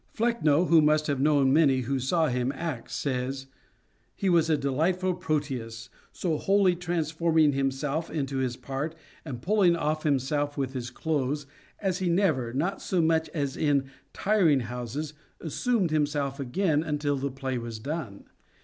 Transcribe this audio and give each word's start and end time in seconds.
Flecknoe, 0.15 0.65
who 0.65 0.81
must 0.81 1.05
have 1.05 1.21
known 1.21 1.53
many 1.53 1.81
who 1.81 1.99
saw 1.99 2.25
him 2.27 2.51
act, 2.55 2.89
says— 2.89 3.45
He 4.15 4.29
was 4.31 4.49
a 4.49 4.57
delightful 4.57 5.13
Proteus, 5.13 5.91
so 6.11 6.39
wholly 6.39 6.75
transforming 6.75 7.51
himself 7.53 8.09
into 8.09 8.37
his 8.37 8.57
part 8.57 8.95
and 9.23 9.43
puUing 9.43 9.79
ofi 9.79 10.01
himself 10.01 10.57
with 10.57 10.73
his 10.73 10.89
clothes 10.89 11.45
as 11.79 11.99
he 11.99 12.09
never, 12.09 12.51
not 12.51 12.81
so 12.81 12.99
much 12.99 13.29
as 13.29 13.55
in 13.55 13.77
the" 13.77 13.85
tiring" 14.13 14.61
house, 14.73 15.13
assumed 15.39 15.91
himself 15.91 16.39
again 16.39 16.81
until 16.81 17.15
the 17.15 17.29
play 17.29 17.59
was 17.59 17.77
done. 17.77 18.23